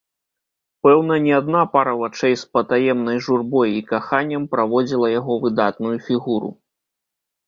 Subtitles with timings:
[0.85, 6.49] Пэўна, не адна пара вачэй з патаемнай журбой і каханнем праводзіла яго выдатную фігуру!